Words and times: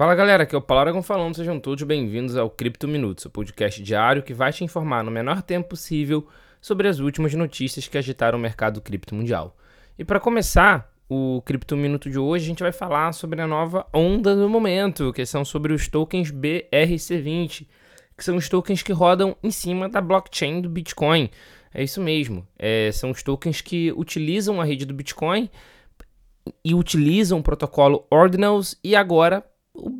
Fala 0.00 0.14
galera, 0.14 0.44
aqui 0.44 0.54
é 0.54 0.58
o 0.58 0.62
Paulo 0.62 0.80
Aragão 0.80 1.02
falando, 1.02 1.36
sejam 1.36 1.60
todos 1.60 1.82
bem-vindos 1.82 2.34
ao 2.34 2.48
Cripto 2.48 2.88
Minutos, 2.88 3.26
o 3.26 3.30
podcast 3.30 3.82
diário 3.82 4.22
que 4.22 4.32
vai 4.32 4.50
te 4.50 4.64
informar 4.64 5.04
no 5.04 5.10
menor 5.10 5.42
tempo 5.42 5.68
possível 5.68 6.26
sobre 6.58 6.88
as 6.88 7.00
últimas 7.00 7.34
notícias 7.34 7.86
que 7.86 7.98
agitaram 7.98 8.38
o 8.38 8.40
mercado 8.40 8.80
cripto 8.80 9.14
mundial. 9.14 9.54
E 9.98 10.02
para 10.02 10.18
começar 10.18 10.90
o 11.06 11.42
Cripto 11.44 11.76
Minuto 11.76 12.08
de 12.08 12.18
hoje, 12.18 12.46
a 12.46 12.48
gente 12.48 12.62
vai 12.62 12.72
falar 12.72 13.12
sobre 13.12 13.42
a 13.42 13.46
nova 13.46 13.86
onda 13.92 14.34
do 14.34 14.48
momento, 14.48 15.12
que 15.12 15.26
são 15.26 15.44
sobre 15.44 15.74
os 15.74 15.86
tokens 15.86 16.32
BRC20, 16.32 17.66
que 18.16 18.24
são 18.24 18.36
os 18.36 18.48
tokens 18.48 18.82
que 18.82 18.94
rodam 18.94 19.36
em 19.42 19.50
cima 19.50 19.86
da 19.86 20.00
blockchain 20.00 20.62
do 20.62 20.70
Bitcoin. 20.70 21.28
É 21.74 21.82
isso 21.82 22.00
mesmo, 22.00 22.48
é, 22.58 22.90
são 22.90 23.10
os 23.10 23.22
tokens 23.22 23.60
que 23.60 23.92
utilizam 23.92 24.62
a 24.62 24.64
rede 24.64 24.86
do 24.86 24.94
Bitcoin 24.94 25.50
e 26.64 26.74
utilizam 26.74 27.38
o 27.38 27.42
protocolo 27.42 28.06
Ordinals 28.10 28.78
e 28.82 28.96
agora 28.96 29.44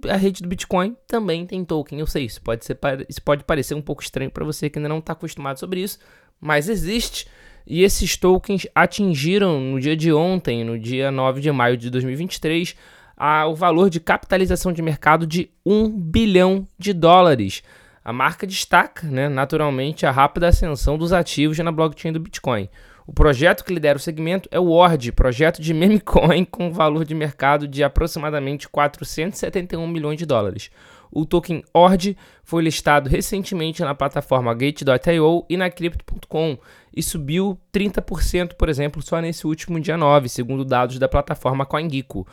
a 0.09 0.17
rede 0.17 0.43
do 0.43 0.49
Bitcoin 0.49 0.97
também 1.07 1.47
tem 1.47 1.65
token. 1.65 1.99
Eu 1.99 2.07
sei, 2.07 2.25
isso 2.25 2.41
pode, 2.43 2.65
ser, 2.65 2.79
isso 3.09 3.23
pode 3.23 3.45
parecer 3.45 3.75
um 3.75 3.83
pouco 3.83 4.03
estranho 4.03 4.31
para 4.31 4.45
você 4.45 4.69
que 4.69 4.79
ainda 4.79 4.89
não 4.89 4.99
está 4.99 5.13
acostumado 5.13 5.59
sobre 5.59 5.81
isso, 5.81 5.99
mas 6.41 6.69
existe. 6.69 7.29
E 7.67 7.83
esses 7.83 8.17
tokens 8.17 8.67
atingiram 8.75 9.61
no 9.61 9.81
dia 9.81 9.97
de 9.97 10.13
ontem, 10.13 10.65
no 10.65 10.79
dia 10.79 11.11
9 11.11 11.41
de 11.41 11.53
maio 11.53 11.77
de 11.77 11.91
2023, 11.91 12.75
a, 13.17 13.47
o 13.47 13.55
valor 13.55 13.91
de 13.91 14.01
capitalização 14.01 14.73
de 14.73 14.83
mercado 14.83 15.27
de 15.27 15.51
1 15.65 15.89
bilhão 15.91 16.67
de 16.79 16.93
dólares. 16.93 17.63
A 18.03 18.13
marca 18.13 18.47
destaca, 18.47 19.07
né, 19.07 19.29
naturalmente, 19.29 20.07
a 20.07 20.11
rápida 20.11 20.49
ascensão 20.49 20.97
dos 20.97 21.13
ativos 21.13 21.59
na 21.59 21.71
blockchain 21.71 22.13
do 22.13 22.19
Bitcoin. 22.19 22.69
O 23.11 23.13
projeto 23.13 23.65
que 23.65 23.75
lidera 23.75 23.97
o 23.97 24.01
segmento 24.01 24.49
é 24.53 24.61
o 24.61 24.71
ORD, 24.71 25.11
projeto 25.11 25.61
de 25.61 25.75
meme 25.75 25.99
coin 25.99 26.45
com 26.45 26.73
valor 26.73 27.05
de 27.05 27.13
mercado 27.13 27.67
de 27.67 27.83
aproximadamente 27.83 28.69
471 28.69 29.85
milhões 29.89 30.17
de 30.17 30.25
dólares. 30.25 30.71
O 31.11 31.27
token 31.27 31.65
ORD 31.75 32.17
foi 32.45 32.63
listado 32.63 33.11
recentemente 33.11 33.83
na 33.83 33.97
plataforma 33.97 34.55
Gate.io 34.55 35.45
e 35.49 35.57
na 35.57 35.69
Crypto.com 35.69 36.57
e 36.97 37.03
subiu 37.03 37.59
30%, 37.75 38.55
por 38.55 38.69
exemplo, 38.69 39.03
só 39.03 39.21
nesse 39.21 39.45
último 39.45 39.81
dia 39.81 39.97
9, 39.97 40.29
segundo 40.29 40.65
dados 40.65 40.97
da 40.97 41.09
plataforma 41.09 41.67
CoinGecko. 41.67 42.25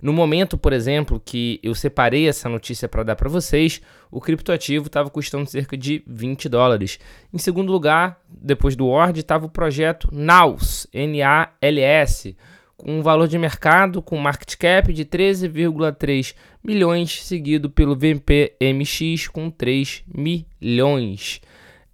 No 0.00 0.12
momento, 0.12 0.56
por 0.56 0.72
exemplo, 0.72 1.20
que 1.22 1.60
eu 1.62 1.74
separei 1.74 2.28
essa 2.28 2.48
notícia 2.48 2.88
para 2.88 3.02
dar 3.02 3.16
para 3.16 3.28
vocês, 3.28 3.80
o 4.10 4.20
criptoativo 4.20 4.86
estava 4.86 5.10
custando 5.10 5.48
cerca 5.48 5.76
de 5.76 6.02
20 6.06 6.48
dólares. 6.48 6.98
Em 7.32 7.38
segundo 7.38 7.70
lugar, 7.70 8.20
depois 8.28 8.74
do 8.74 8.86
Word, 8.86 9.20
estava 9.20 9.46
o 9.46 9.50
projeto 9.50 10.08
NALS, 10.10 10.86
N-A-L-S, 10.92 12.36
com 12.76 12.98
um 12.98 13.02
valor 13.02 13.28
de 13.28 13.36
mercado 13.36 14.00
com 14.00 14.16
market 14.16 14.56
cap 14.56 14.90
de 14.90 15.04
13,3 15.04 16.34
milhões, 16.64 17.22
seguido 17.22 17.68
pelo 17.68 17.94
VPMX 17.94 19.28
com 19.28 19.50
3 19.50 20.02
milhões. 20.06 21.42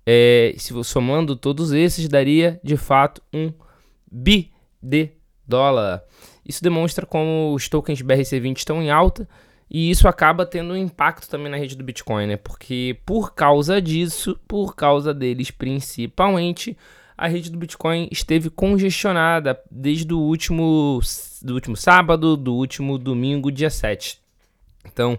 É, 0.07 0.55
se 0.57 0.73
somando 0.85 1.35
todos 1.35 1.73
esses, 1.73 2.09
daria 2.09 2.61
de 2.63 2.77
fato 2.77 3.20
um 3.35 3.53
bi 4.11 4.53
de 4.81 5.11
dólar. 5.47 6.02
Isso 6.44 6.62
demonstra 6.62 7.05
como 7.05 7.52
os 7.55 7.69
tokens 7.69 8.02
BRC20 8.02 8.58
estão 8.58 8.83
em 8.83 8.91
alta 8.91 9.28
e 9.69 9.91
isso 9.91 10.06
acaba 10.06 10.47
tendo 10.47 10.72
um 10.72 10.77
impacto 10.77 11.28
também 11.28 11.50
na 11.50 11.56
rede 11.56 11.77
do 11.77 11.84
Bitcoin, 11.84 12.27
né? 12.27 12.36
Porque 12.36 12.98
por 13.05 13.34
causa 13.34 13.83
disso, 13.83 14.39
por 14.47 14.77
causa 14.77 15.12
deles 15.12 15.50
principalmente, 15.50 16.77
a 17.17 17.27
rede 17.27 17.50
do 17.50 17.58
Bitcoin 17.58 18.08
esteve 18.12 18.50
congestionada 18.50 19.61
desde 19.70 20.12
o 20.12 20.19
último, 20.19 21.00
do 21.42 21.55
último 21.55 21.77
sábado, 21.77 22.36
do 22.36 22.55
último 22.55 22.98
domingo, 22.98 23.50
dia 23.50 23.70
7. 23.70 24.20
Então, 24.84 25.19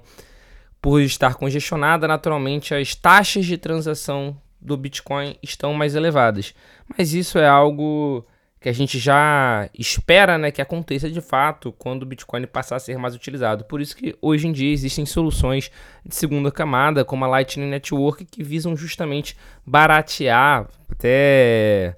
por 0.81 1.01
estar 1.01 1.35
congestionada, 1.35 2.07
naturalmente 2.07 2.73
as 2.73 2.95
taxas 2.95 3.45
de 3.45 3.57
transação 3.57 4.37
do 4.61 4.77
Bitcoin 4.77 5.35
estão 5.41 5.73
mais 5.73 5.95
elevadas. 5.95 6.53
Mas 6.97 7.13
isso 7.13 7.37
é 7.37 7.47
algo 7.47 8.25
que 8.59 8.67
a 8.67 8.73
gente 8.73 8.97
já 8.97 9.69
espera 9.77 10.37
né, 10.37 10.51
que 10.51 10.61
aconteça 10.61 11.09
de 11.09 11.21
fato 11.21 11.71
quando 11.71 12.03
o 12.03 12.05
Bitcoin 12.05 12.45
passar 12.47 12.77
a 12.77 12.79
ser 12.79 12.97
mais 12.97 13.15
utilizado. 13.15 13.65
Por 13.65 13.79
isso 13.79 13.95
que 13.95 14.15
hoje 14.21 14.47
em 14.47 14.51
dia 14.51 14.71
existem 14.71 15.05
soluções 15.05 15.71
de 16.03 16.15
segunda 16.15 16.51
camada, 16.51 17.05
como 17.05 17.23
a 17.23 17.27
Lightning 17.27 17.69
Network, 17.69 18.25
que 18.25 18.43
visam 18.43 18.75
justamente 18.75 19.37
baratear 19.65 20.67
até 20.89 21.95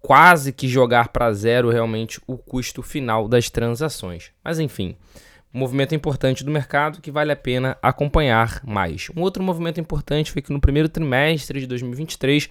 quase 0.00 0.52
que 0.52 0.68
jogar 0.68 1.08
para 1.08 1.32
zero 1.32 1.70
realmente 1.70 2.20
o 2.26 2.36
custo 2.36 2.82
final 2.82 3.26
das 3.26 3.48
transações. 3.48 4.30
Mas 4.44 4.60
enfim, 4.60 4.96
movimento 5.52 5.94
importante 5.94 6.44
do 6.44 6.50
mercado 6.50 7.00
que 7.00 7.10
vale 7.10 7.32
a 7.32 7.36
pena 7.36 7.78
acompanhar 7.82 8.60
mais. 8.64 9.08
Um 9.16 9.22
outro 9.22 9.42
movimento 9.42 9.80
importante 9.80 10.30
foi 10.30 10.42
que 10.42 10.52
no 10.52 10.60
primeiro 10.60 10.88
trimestre 10.88 11.60
de 11.60 11.66
2023 11.66 12.50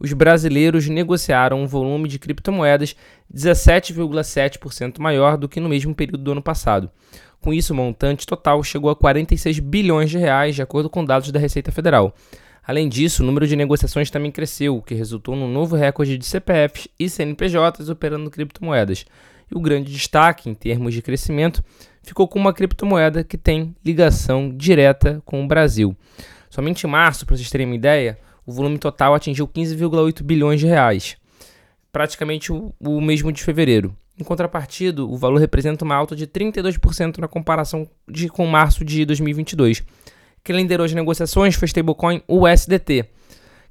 os 0.00 0.12
brasileiros 0.14 0.88
negociaram 0.88 1.62
um 1.62 1.66
volume 1.66 2.08
de 2.08 2.18
criptomoedas 2.18 2.96
17,7% 3.32 4.98
maior 4.98 5.36
do 5.36 5.48
que 5.48 5.60
no 5.60 5.68
mesmo 5.68 5.94
período 5.94 6.24
do 6.24 6.32
ano 6.32 6.42
passado. 6.42 6.90
Com 7.40 7.52
isso, 7.52 7.72
o 7.72 7.76
montante 7.76 8.26
total 8.26 8.62
chegou 8.64 8.90
a 8.90 8.96
46 8.96 9.60
bilhões 9.60 10.10
de 10.10 10.18
reais, 10.18 10.54
de 10.54 10.62
acordo 10.62 10.88
com 10.88 11.04
dados 11.04 11.30
da 11.30 11.38
Receita 11.38 11.70
Federal. 11.70 12.14
Além 12.66 12.88
disso, 12.88 13.22
o 13.22 13.26
número 13.26 13.46
de 13.46 13.56
negociações 13.56 14.10
também 14.10 14.30
cresceu, 14.30 14.76
o 14.76 14.82
que 14.82 14.94
resultou 14.94 15.36
num 15.36 15.50
novo 15.50 15.76
recorde 15.76 16.16
de 16.16 16.24
CPFs 16.24 16.88
e 16.98 17.08
CNPJs 17.08 17.88
operando 17.88 18.30
criptomoedas. 18.30 19.04
E 19.50 19.56
o 19.56 19.60
grande 19.60 19.90
destaque 19.90 20.48
em 20.48 20.54
termos 20.54 20.94
de 20.94 21.02
crescimento 21.02 21.62
ficou 22.02 22.28
com 22.28 22.38
uma 22.38 22.52
criptomoeda 22.52 23.24
que 23.24 23.36
tem 23.36 23.74
ligação 23.84 24.50
direta 24.54 25.20
com 25.24 25.42
o 25.42 25.48
Brasil. 25.48 25.96
Somente 26.48 26.86
em 26.86 26.90
março, 26.90 27.26
para 27.26 27.36
vocês 27.36 27.50
terem 27.50 27.66
uma 27.66 27.74
ideia, 27.76 28.18
o 28.46 28.52
volume 28.52 28.78
total 28.78 29.14
atingiu 29.14 29.46
15,8 29.46 30.22
bilhões 30.22 30.60
de 30.60 30.66
reais, 30.66 31.16
praticamente 31.92 32.52
o, 32.52 32.74
o 32.80 33.00
mesmo 33.00 33.32
de 33.32 33.42
fevereiro. 33.42 33.96
Em 34.18 34.24
contrapartida, 34.24 35.02
o 35.02 35.16
valor 35.16 35.38
representa 35.38 35.84
uma 35.84 35.94
alta 35.94 36.14
de 36.14 36.26
32% 36.26 37.18
na 37.18 37.26
comparação 37.26 37.88
de, 38.06 38.28
com 38.28 38.46
março 38.46 38.84
de 38.84 39.04
2022. 39.06 39.82
Quem 40.44 40.56
liderou 40.56 40.84
as 40.84 40.92
negociações 40.92 41.54
foi 41.54 41.66
o 41.66 41.68
stablecoin 41.68 42.22
USDT, 42.28 43.06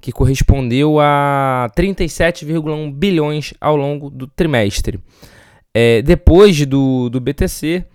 que 0.02 0.12
correspondeu 0.12 1.00
a 1.00 1.70
37,1 1.78 2.92
bilhões 2.94 3.54
ao 3.60 3.76
longo 3.76 4.10
do 4.10 4.26
trimestre. 4.26 5.00
É, 5.74 6.02
depois 6.02 6.66
do, 6.66 7.10
do 7.10 7.20
BTC, 7.20 7.86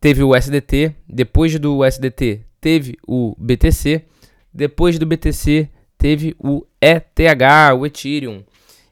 teve 0.00 0.22
o 0.22 0.34
USDT, 0.34 0.94
depois 1.08 1.58
do 1.58 1.78
USDT, 1.78 2.40
teve 2.60 2.96
o 3.06 3.36
BTC, 3.38 4.04
depois 4.52 4.98
do 4.98 5.06
BTC, 5.06 5.68
teve 6.04 6.36
o 6.38 6.66
ETH, 6.82 7.74
o 7.78 7.86
Ethereum. 7.86 8.44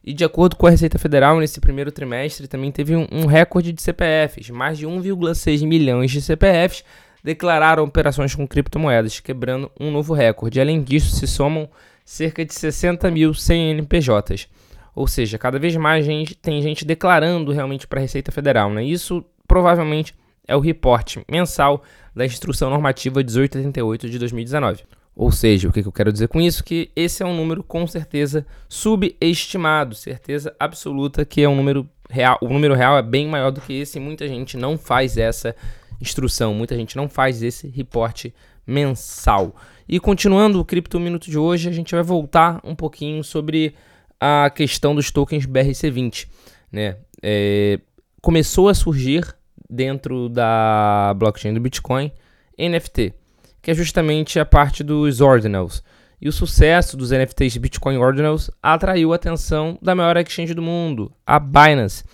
E 0.02 0.14
de 0.14 0.24
acordo 0.24 0.56
com 0.56 0.66
a 0.66 0.70
Receita 0.70 0.98
Federal, 0.98 1.38
nesse 1.38 1.60
primeiro 1.60 1.92
trimestre 1.92 2.48
também 2.48 2.72
teve 2.72 2.96
um, 2.96 3.26
recorde 3.26 3.70
de 3.70 3.82
CPFs. 3.82 4.48
Mais 4.48 4.78
de 4.78 4.86
1,6 4.86 5.66
milhões 5.66 6.10
de 6.10 6.22
CPFs 6.22 6.82
declararam 7.22 7.84
operações 7.84 8.34
com 8.34 8.48
criptomoedas, 8.48 9.20
quebrando 9.20 9.70
um 9.78 9.90
novo 9.90 10.14
recorde. 10.14 10.58
Além 10.58 10.82
disso, 10.82 11.14
se 11.14 11.26
somam 11.26 11.68
cerca 12.02 12.46
de 12.46 12.54
60 12.54 13.10
mil 13.10 13.34
CNPJs. 13.34 14.48
Ou 14.94 15.06
seja, 15.06 15.36
cada 15.36 15.58
vez 15.58 15.76
mais 15.76 16.06
gente, 16.06 16.34
tem 16.34 16.62
gente 16.62 16.82
declarando 16.82 17.52
realmente 17.52 17.86
para 17.86 18.00
a 18.00 18.02
Receita 18.02 18.32
Federal. 18.32 18.70
Né? 18.70 18.84
Isso 18.84 19.22
provavelmente 19.46 20.14
é 20.48 20.56
o 20.56 20.60
reporte 20.60 21.22
mensal 21.30 21.82
da 22.16 22.24
Instrução 22.24 22.70
Normativa 22.70 23.20
1888 23.20 24.08
de 24.08 24.18
2019. 24.18 24.84
Ou 25.14 25.30
seja, 25.30 25.68
o 25.68 25.72
que 25.72 25.80
eu 25.80 25.92
quero 25.92 26.12
dizer 26.12 26.28
com 26.28 26.40
isso? 26.40 26.64
Que 26.64 26.90
esse 26.96 27.22
é 27.22 27.26
um 27.26 27.36
número 27.36 27.62
com 27.62 27.86
certeza 27.86 28.46
subestimado, 28.68 29.94
certeza 29.94 30.54
absoluta 30.58 31.24
que 31.24 31.42
é 31.42 31.48
um 31.48 31.56
número 31.56 31.88
real. 32.08 32.38
O 32.40 32.48
número 32.48 32.74
real 32.74 32.96
é 32.96 33.02
bem 33.02 33.28
maior 33.28 33.50
do 33.50 33.60
que 33.60 33.74
esse 33.74 33.98
e 33.98 34.00
muita 34.00 34.26
gente 34.26 34.56
não 34.56 34.78
faz 34.78 35.18
essa 35.18 35.54
instrução, 36.00 36.54
muita 36.54 36.74
gente 36.76 36.96
não 36.96 37.08
faz 37.08 37.42
esse 37.42 37.68
reporte 37.68 38.34
mensal. 38.66 39.54
E 39.86 40.00
continuando 40.00 40.59
o 40.59 40.64
Cripto 40.64 40.98
Minuto 40.98 41.30
de 41.30 41.38
hoje, 41.38 41.68
a 41.68 41.72
gente 41.72 41.94
vai 41.94 42.03
voltar 42.03 42.60
um 42.65 42.74
pouquinho 42.74 43.22
sobre 43.22 43.74
a 44.18 44.48
questão 44.48 44.94
dos 44.94 45.10
tokens 45.10 45.47
BRC20. 45.47 46.26
Né? 46.70 46.97
É, 47.22 47.78
começou 48.22 48.68
a 48.68 48.74
surgir 48.74 49.34
dentro 49.68 50.28
da 50.30 51.12
blockchain 51.16 51.53
do 51.53 51.60
Bitcoin 51.60 52.10
NFT 52.58 53.22
que 53.62 53.70
é 53.70 53.74
justamente 53.74 54.41
a 54.41 54.44
parte 54.44 54.82
dos 54.82 55.20
ordinals. 55.20 55.82
E 56.20 56.28
o 56.28 56.32
sucesso 56.32 56.97
dos 56.97 57.10
NFTs 57.10 57.53
de 57.53 57.59
Bitcoin 57.59 57.97
Ordinals 57.97 58.50
atraiu 58.62 59.12
a 59.12 59.16
atenção 59.16 59.78
da 59.80 59.94
maior 59.94 60.16
exchange 60.16 60.54
do 60.54 60.62
mundo, 60.62 61.12
a 61.26 61.38
Binance. 61.38 62.04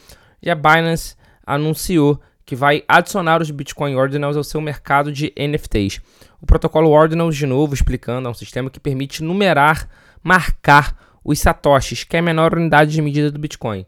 E 0.42 0.50
a 0.50 0.54
Binance 0.54 1.16
anunciou 1.46 2.20
que 2.44 2.56
vai 2.56 2.82
adicionar 2.88 3.42
os 3.42 3.50
Bitcoin 3.50 3.94
Ordinals 3.96 4.36
ao 4.36 4.44
seu 4.44 4.60
mercado 4.60 5.12
de 5.12 5.32
NFTs. 5.36 6.00
O 6.40 6.46
protocolo 6.46 6.90
Ordinals, 6.90 7.36
de 7.36 7.44
novo, 7.44 7.74
explicando, 7.74 8.28
é 8.28 8.30
um 8.30 8.34
sistema 8.34 8.70
que 8.70 8.80
permite 8.80 9.22
numerar, 9.22 9.86
marcar 10.22 10.96
os 11.22 11.38
satoshis, 11.38 12.04
que 12.04 12.16
é 12.16 12.20
a 12.20 12.22
menor 12.22 12.54
unidade 12.54 12.92
de 12.92 13.02
medida 13.02 13.30
do 13.30 13.38
Bitcoin. 13.38 13.84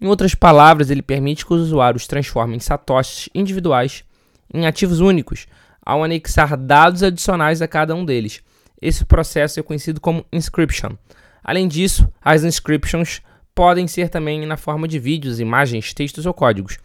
Em 0.00 0.06
outras 0.06 0.34
palavras, 0.34 0.88
ele 0.88 1.02
permite 1.02 1.44
que 1.44 1.52
os 1.52 1.60
usuários 1.60 2.06
transformem 2.06 2.58
satoshis 2.58 3.28
individuais 3.34 4.04
em 4.54 4.66
ativos 4.66 5.00
únicos, 5.00 5.46
ao 5.88 6.04
anexar 6.04 6.54
dados 6.54 7.02
adicionais 7.02 7.62
a 7.62 7.66
cada 7.66 7.94
um 7.94 8.04
deles. 8.04 8.42
Esse 8.80 9.06
processo 9.06 9.58
é 9.58 9.62
conhecido 9.62 10.02
como 10.02 10.22
inscription. 10.30 10.90
Além 11.42 11.66
disso, 11.66 12.06
as 12.20 12.44
inscriptions 12.44 13.22
podem 13.54 13.88
ser 13.88 14.10
também 14.10 14.44
na 14.44 14.58
forma 14.58 14.86
de 14.86 14.98
vídeos, 14.98 15.40
imagens, 15.40 15.94
textos 15.94 16.26
ou 16.26 16.34
códigos. 16.34 16.76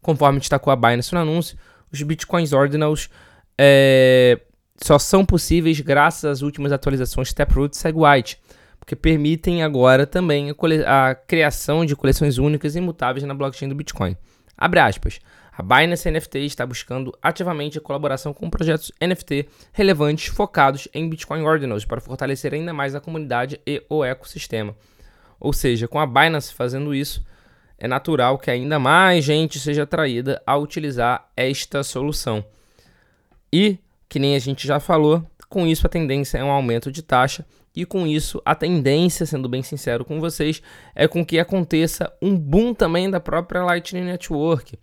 Conforme 0.00 0.38
destacou 0.38 0.72
a 0.72 0.76
Binance 0.76 1.12
no 1.12 1.18
anúncio, 1.18 1.58
os 1.92 2.00
Bitcoins 2.02 2.52
Ordinals 2.52 3.10
é, 3.58 4.40
só 4.80 4.96
são 4.96 5.26
possíveis 5.26 5.80
graças 5.80 6.24
às 6.24 6.40
últimas 6.40 6.70
atualizações 6.70 7.32
Taproot 7.32 7.74
e 7.74 7.78
SegWhite, 7.80 8.40
porque 8.78 8.94
permitem 8.94 9.64
agora 9.64 10.06
também 10.06 10.54
a, 10.86 11.10
a 11.10 11.14
criação 11.16 11.84
de 11.84 11.96
coleções 11.96 12.38
únicas 12.38 12.76
e 12.76 12.78
imutáveis 12.78 13.24
na 13.24 13.34
blockchain 13.34 13.68
do 13.68 13.74
Bitcoin. 13.74 14.16
Abre 14.56 14.78
aspas. 14.78 15.18
A 15.54 15.62
Binance 15.62 16.10
NFT 16.10 16.38
está 16.46 16.64
buscando 16.64 17.12
ativamente 17.20 17.76
a 17.76 17.80
colaboração 17.80 18.32
com 18.32 18.48
projetos 18.48 18.90
NFT 18.98 19.46
relevantes 19.70 20.34
focados 20.34 20.88
em 20.94 21.06
Bitcoin 21.06 21.42
Ordinals 21.42 21.84
para 21.84 22.00
fortalecer 22.00 22.54
ainda 22.54 22.72
mais 22.72 22.94
a 22.94 23.00
comunidade 23.00 23.60
e 23.66 23.82
o 23.90 24.02
ecossistema. 24.02 24.74
Ou 25.38 25.52
seja, 25.52 25.86
com 25.86 26.00
a 26.00 26.06
Binance 26.06 26.54
fazendo 26.54 26.94
isso, 26.94 27.22
é 27.76 27.86
natural 27.86 28.38
que 28.38 28.50
ainda 28.50 28.78
mais 28.78 29.24
gente 29.24 29.58
seja 29.58 29.82
atraída 29.82 30.40
a 30.46 30.56
utilizar 30.56 31.28
esta 31.36 31.82
solução. 31.82 32.42
E, 33.52 33.78
que 34.08 34.18
nem 34.18 34.34
a 34.34 34.38
gente 34.38 34.66
já 34.66 34.80
falou, 34.80 35.22
com 35.50 35.66
isso 35.66 35.86
a 35.86 35.90
tendência 35.90 36.38
é 36.38 36.44
um 36.44 36.50
aumento 36.50 36.90
de 36.90 37.02
taxa 37.02 37.44
e 37.76 37.84
com 37.84 38.06
isso 38.06 38.40
a 38.42 38.54
tendência, 38.54 39.26
sendo 39.26 39.50
bem 39.50 39.62
sincero 39.62 40.02
com 40.02 40.18
vocês, 40.18 40.62
é 40.94 41.06
com 41.06 41.26
que 41.26 41.38
aconteça 41.38 42.10
um 42.22 42.34
boom 42.38 42.72
também 42.72 43.10
da 43.10 43.20
própria 43.20 43.62
Lightning 43.62 44.04
Network 44.04 44.78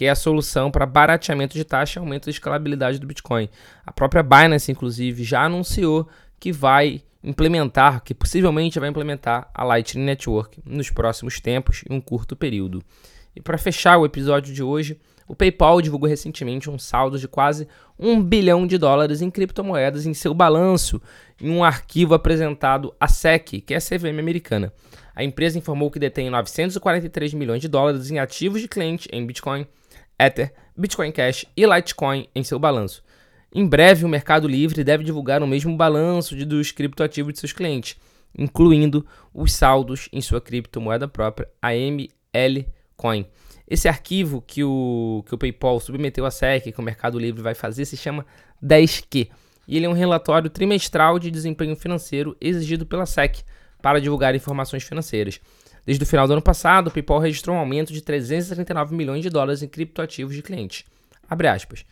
que 0.00 0.06
é 0.06 0.08
a 0.08 0.14
solução 0.14 0.70
para 0.70 0.86
barateamento 0.86 1.52
de 1.52 1.62
taxa 1.62 1.98
e 1.98 2.00
aumento 2.00 2.24
da 2.24 2.30
escalabilidade 2.30 2.98
do 2.98 3.06
Bitcoin. 3.06 3.50
A 3.84 3.92
própria 3.92 4.22
Binance, 4.22 4.72
inclusive, 4.72 5.22
já 5.22 5.42
anunciou 5.42 6.08
que 6.38 6.50
vai 6.50 7.02
implementar, 7.22 8.02
que 8.02 8.14
possivelmente 8.14 8.80
vai 8.80 8.88
implementar 8.88 9.50
a 9.52 9.62
Lightning 9.62 10.02
Network 10.02 10.58
nos 10.64 10.88
próximos 10.88 11.38
tempos, 11.38 11.84
em 11.86 11.92
um 11.92 12.00
curto 12.00 12.34
período. 12.34 12.82
E 13.36 13.42
para 13.42 13.58
fechar 13.58 13.98
o 13.98 14.06
episódio 14.06 14.54
de 14.54 14.62
hoje, 14.62 14.98
o 15.28 15.36
PayPal 15.36 15.82
divulgou 15.82 16.08
recentemente 16.08 16.70
um 16.70 16.78
saldo 16.78 17.18
de 17.18 17.28
quase 17.28 17.68
um 17.98 18.22
bilhão 18.22 18.66
de 18.66 18.78
dólares 18.78 19.20
em 19.20 19.30
criptomoedas 19.30 20.06
em 20.06 20.14
seu 20.14 20.32
balanço, 20.32 20.98
em 21.38 21.50
um 21.50 21.62
arquivo 21.62 22.14
apresentado 22.14 22.94
à 22.98 23.06
SEC, 23.06 23.60
que 23.60 23.74
é 23.74 23.76
a 23.76 23.80
CVM 23.82 24.18
americana. 24.18 24.72
A 25.14 25.22
empresa 25.22 25.58
informou 25.58 25.90
que 25.90 25.98
detém 25.98 26.30
943 26.30 27.34
milhões 27.34 27.60
de 27.60 27.68
dólares 27.68 28.10
em 28.10 28.18
ativos 28.18 28.62
de 28.62 28.66
cliente 28.66 29.06
em 29.12 29.26
Bitcoin, 29.26 29.66
Ether, 30.20 30.52
Bitcoin 30.76 31.10
Cash 31.10 31.46
e 31.56 31.64
Litecoin 31.64 32.28
em 32.34 32.44
seu 32.44 32.58
balanço. 32.58 33.02
Em 33.52 33.66
breve, 33.66 34.04
o 34.04 34.08
Mercado 34.08 34.46
Livre 34.46 34.84
deve 34.84 35.02
divulgar 35.02 35.42
o 35.42 35.46
mesmo 35.46 35.76
balanço 35.76 36.36
de, 36.36 36.44
dos 36.44 36.70
criptoativos 36.70 37.32
de 37.32 37.40
seus 37.40 37.52
clientes, 37.52 37.96
incluindo 38.36 39.04
os 39.34 39.52
saldos 39.52 40.08
em 40.12 40.20
sua 40.20 40.40
criptomoeda 40.40 41.08
própria, 41.08 41.48
a 41.60 41.74
ML 41.74 42.68
Coin. 42.96 43.26
Esse 43.66 43.88
arquivo 43.88 44.42
que 44.46 44.62
o, 44.62 45.24
que 45.26 45.34
o 45.34 45.38
PayPal 45.38 45.80
submeteu 45.80 46.26
à 46.26 46.30
SEC, 46.30 46.72
que 46.72 46.80
o 46.80 46.82
Mercado 46.82 47.18
Livre 47.18 47.42
vai 47.42 47.54
fazer, 47.54 47.84
se 47.84 47.96
chama 47.96 48.26
10Q. 48.62 49.28
E 49.66 49.76
ele 49.76 49.86
é 49.86 49.88
um 49.88 49.94
relatório 49.94 50.50
trimestral 50.50 51.18
de 51.18 51.30
desempenho 51.30 51.74
financeiro 51.76 52.36
exigido 52.40 52.84
pela 52.84 53.06
SEC 53.06 53.44
para 53.80 54.00
divulgar 54.00 54.34
informações 54.34 54.82
financeiras. 54.82 55.40
Desde 55.90 56.04
o 56.04 56.06
final 56.06 56.24
do 56.28 56.34
ano 56.34 56.40
passado, 56.40 56.86
o 56.86 56.90
PayPal 56.92 57.18
registrou 57.18 57.56
um 57.56 57.58
aumento 57.58 57.92
de 57.92 58.00
339 58.00 58.94
milhões 58.94 59.24
de 59.24 59.28
dólares 59.28 59.60
em 59.60 59.66
criptoativos 59.66 60.36
de 60.36 60.40
clientes. 60.40 60.84
Abre 61.28 61.48
aspas. 61.48 61.84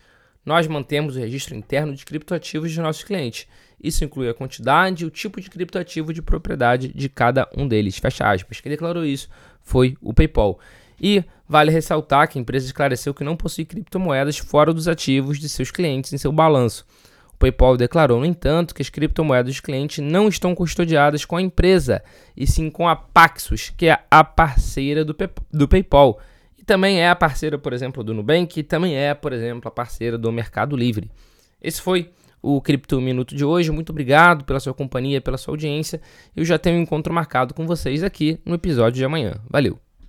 Nós 0.45 0.65
mantemos 0.67 1.17
o 1.17 1.19
registro 1.19 1.53
interno 1.53 1.93
de 1.93 2.05
criptoativos 2.05 2.71
de 2.71 2.79
nossos 2.79 3.03
clientes. 3.03 3.45
Isso 3.83 4.05
inclui 4.05 4.29
a 4.29 4.33
quantidade 4.33 5.03
e 5.03 5.05
o 5.05 5.09
tipo 5.09 5.41
de 5.41 5.49
criptoativo 5.49 6.13
de 6.13 6.21
propriedade 6.21 6.87
de 6.87 7.09
cada 7.09 7.45
um 7.53 7.67
deles. 7.67 7.97
Fecha 7.97 8.25
aspas. 8.25 8.61
Quem 8.61 8.69
declarou 8.69 9.03
isso 9.03 9.27
foi 9.61 9.97
o 10.01 10.13
PayPal. 10.13 10.61
E 10.97 11.21
vale 11.45 11.69
ressaltar 11.69 12.29
que 12.29 12.39
a 12.39 12.41
empresa 12.41 12.67
esclareceu 12.67 13.13
que 13.13 13.25
não 13.25 13.35
possui 13.35 13.65
criptomoedas 13.65 14.37
fora 14.37 14.73
dos 14.73 14.87
ativos 14.87 15.37
de 15.37 15.49
seus 15.49 15.71
clientes 15.71 16.13
em 16.13 16.17
seu 16.17 16.31
balanço. 16.31 16.85
PayPal 17.39 17.77
declarou, 17.77 18.19
no 18.19 18.25
entanto, 18.25 18.75
que 18.75 18.81
as 18.81 18.89
criptomoedas 18.89 19.53
dos 19.53 19.61
clientes 19.61 20.03
não 20.03 20.27
estão 20.27 20.53
custodiadas 20.53 21.23
com 21.23 21.37
a 21.37 21.41
empresa, 21.41 22.03
e 22.35 22.45
sim 22.45 22.69
com 22.69 22.87
a 22.87 22.95
Paxos, 22.95 23.71
que 23.75 23.87
é 23.87 23.97
a 24.11 24.23
parceira 24.23 25.05
do, 25.05 25.15
do 25.51 25.67
PayPal. 25.67 26.19
E 26.57 26.63
também 26.63 26.99
é 26.99 27.09
a 27.09 27.15
parceira, 27.15 27.57
por 27.57 27.71
exemplo, 27.71 28.03
do 28.03 28.13
Nubank, 28.13 28.59
e 28.59 28.63
também 28.63 28.95
é, 28.95 29.13
por 29.13 29.31
exemplo, 29.31 29.69
a 29.69 29.71
parceira 29.71 30.17
do 30.17 30.31
Mercado 30.31 30.75
Livre. 30.75 31.09
Esse 31.61 31.81
foi 31.81 32.11
o 32.41 32.61
Cripto 32.61 32.99
Minuto 32.99 33.33
de 33.33 33.45
hoje. 33.45 33.71
Muito 33.71 33.91
obrigado 33.91 34.43
pela 34.43 34.59
sua 34.59 34.73
companhia, 34.73 35.21
pela 35.21 35.37
sua 35.37 35.53
audiência. 35.53 36.01
Eu 36.35 36.43
já 36.43 36.57
tenho 36.57 36.77
um 36.77 36.81
encontro 36.81 37.13
marcado 37.13 37.53
com 37.53 37.65
vocês 37.65 38.03
aqui 38.03 38.39
no 38.45 38.55
episódio 38.55 38.97
de 38.97 39.05
amanhã. 39.05 39.35
Valeu! 39.49 39.88